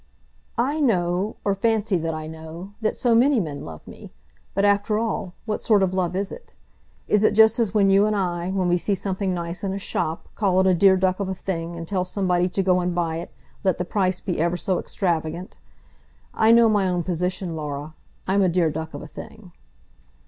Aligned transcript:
"I 0.57 0.79
know, 0.79 1.35
or 1.45 1.53
fancy 1.53 1.95
that 1.97 2.15
I 2.15 2.25
know, 2.25 2.73
that 2.81 2.97
so 2.97 3.13
many 3.13 3.39
men 3.39 3.63
love 3.63 3.87
me! 3.87 4.11
But, 4.55 4.65
after 4.65 4.97
all, 4.97 5.35
what 5.45 5.61
sort 5.61 5.83
of 5.83 5.93
love 5.93 6.15
is 6.15 6.31
it? 6.31 6.55
It 7.07 7.21
is 7.23 7.31
just 7.35 7.59
as 7.59 7.75
when 7.75 7.91
you 7.91 8.07
and 8.07 8.15
I, 8.15 8.49
when 8.49 8.67
we 8.67 8.77
see 8.79 8.95
something 8.95 9.31
nice 9.31 9.63
in 9.63 9.73
a 9.73 9.77
shop, 9.77 10.27
call 10.33 10.59
it 10.59 10.65
a 10.65 10.73
dear 10.73 10.97
duck 10.97 11.19
of 11.19 11.29
a 11.29 11.35
thing, 11.35 11.75
and 11.75 11.87
tell 11.87 12.03
somebody 12.03 12.49
to 12.49 12.63
go 12.63 12.79
and 12.79 12.95
buy 12.95 13.17
it, 13.17 13.31
let 13.63 13.77
the 13.77 13.85
price 13.85 14.21
be 14.21 14.39
ever 14.39 14.57
so 14.57 14.79
extravagant. 14.79 15.57
I 16.33 16.51
know 16.51 16.67
my 16.67 16.87
own 16.87 17.03
position, 17.03 17.55
Laura. 17.55 17.93
I'm 18.27 18.41
a 18.41 18.49
dear 18.49 18.71
duck 18.71 18.95
of 18.95 19.03
a 19.03 19.07
thing." 19.07 19.51